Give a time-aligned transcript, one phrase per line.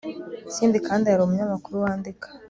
[0.49, 2.27] ikindi kandi, hari umunyamakuru wandika